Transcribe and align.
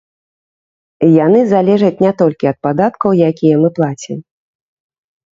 Яны 1.25 1.41
залежаць 1.53 1.99
не 2.05 2.13
толькі 2.21 2.49
ад 2.51 2.57
падаткаў, 2.67 3.09
якія 3.29 3.55
мы 3.65 3.69
плацім. 3.77 4.17